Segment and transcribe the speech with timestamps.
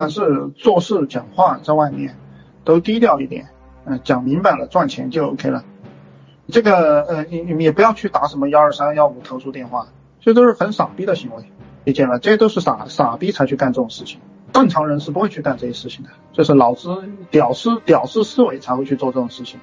[0.00, 2.16] 但是做事讲话在外面
[2.62, 3.48] 都低调一点，
[3.84, 5.64] 嗯，讲明白了赚钱就 OK 了。
[6.46, 9.88] 这个呃，你你也不要去打什么幺二三幺五投诉电话，
[10.20, 11.42] 这都是很傻逼的行为，
[11.82, 12.20] 理解了？
[12.20, 14.20] 这都是傻傻逼才去干这种事情，
[14.52, 17.02] 正常人是不会去干这些事情的，就是老子
[17.32, 19.58] 屌丝屌丝思维才会去做这种事情。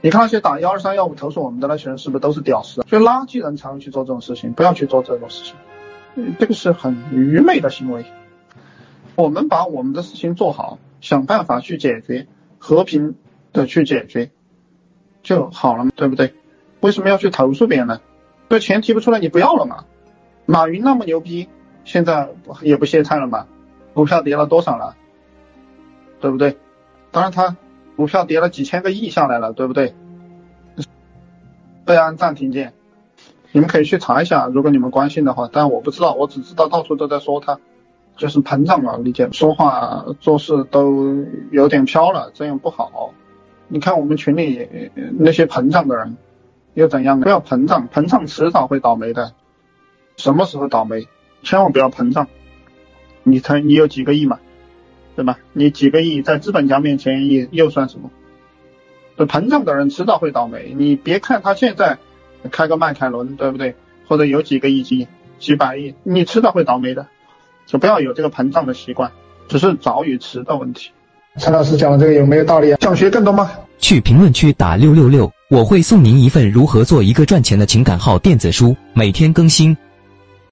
[0.00, 2.80] 你看那些打幺二三幺五投诉我们的那些人，是不是都是屌丝？
[2.88, 8.06] 所以垃圾人才会去做这种事情，不要去做这种事情，这个是很愚昧的行为。
[9.16, 12.26] 我们把我们的事情做好，想办法去解决，
[12.58, 13.14] 和平
[13.52, 14.30] 的去解决
[15.22, 16.34] 就好了嘛，对不对？
[16.80, 18.00] 为什么要去投诉别人呢？
[18.48, 19.84] 这钱提不出来，你不要了嘛？
[20.46, 21.48] 马云那么牛逼，
[21.84, 22.28] 现在
[22.62, 23.46] 也不歇菜了嘛？
[23.94, 24.96] 股票跌了多少了？
[26.20, 26.56] 对不对？
[27.10, 27.56] 当然他。
[27.96, 29.94] 股票跌了几千个亿下来了，对不对？
[31.84, 32.72] 备按暂停键，
[33.52, 35.48] 你们可以去查一下，如果你们关心的话。
[35.52, 37.60] 但我不知道，我只知道到处都在说他，
[38.16, 39.28] 就是膨胀了，理解？
[39.32, 43.12] 说话做事都有点飘了，这样不好。
[43.68, 46.16] 你看我们群里那些膨胀的人
[46.74, 47.20] 又怎样？
[47.20, 49.32] 不要膨胀，膨胀迟早会倒霉的。
[50.16, 51.08] 什么时候倒霉？
[51.42, 52.28] 千万不要膨胀。
[53.22, 54.38] 你才你有几个亿嘛？
[55.16, 55.38] 对吧？
[55.52, 58.10] 你几个亿在资本家面前也又算什么？
[59.16, 60.74] 这膨胀的人迟早会倒霉。
[60.76, 61.98] 你别看他现在
[62.50, 63.74] 开个迈凯伦，对不对？
[64.06, 67.08] 或者有几个亿、几几百亿，你迟早会倒霉的。
[67.66, 69.10] 就不要有这个膨胀的习惯，
[69.48, 70.90] 只是早与迟的问题。
[71.38, 72.78] 陈老师讲的这个有没有道理啊？
[72.80, 73.50] 想学更多吗？
[73.78, 79.76] 去评论区打六六六，我会送您一份如何做一个赚钱的情感号电子书，每天更新。